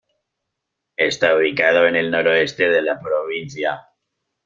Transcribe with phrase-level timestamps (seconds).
[0.97, 3.87] Está ubicado en el noroeste de la provincia.